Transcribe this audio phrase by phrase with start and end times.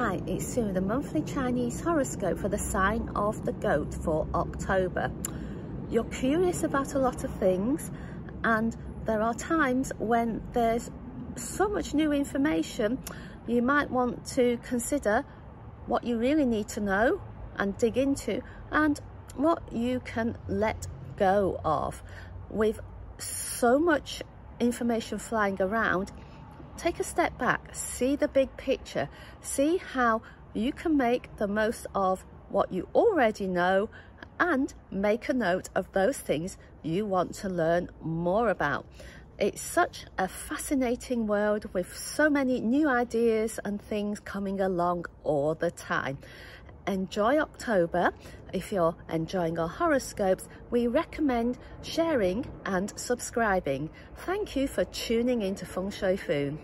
[0.00, 5.10] Hi, it's Sue, the monthly Chinese horoscope for the sign of the goat for October.
[5.90, 7.90] You're curious about a lot of things
[8.44, 8.76] and
[9.06, 10.92] there are times when there's
[11.34, 12.98] so much new information
[13.48, 15.24] you might want to consider
[15.86, 17.20] what you really need to know
[17.56, 18.40] and dig into
[18.70, 19.00] and
[19.34, 20.86] what you can let
[21.16, 22.04] go of.
[22.50, 22.78] With
[23.18, 24.22] so much
[24.60, 26.12] information flying around,
[26.78, 29.08] take a step back, see the big picture,
[29.40, 30.22] see how
[30.54, 33.90] you can make the most of what you already know
[34.40, 38.86] and make a note of those things you want to learn more about.
[39.38, 45.54] It's such a fascinating world with so many new ideas and things coming along all
[45.54, 46.18] the time.
[46.88, 48.12] Enjoy October.
[48.54, 53.90] If you're enjoying our horoscopes, we recommend sharing and subscribing.
[54.16, 56.58] Thank you for tuning into Feng Shui Foon.